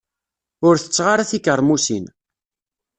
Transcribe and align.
Ur 0.67 0.75
tetteɣ 0.77 1.07
ara 1.13 1.29
tikermusin. 1.29 2.05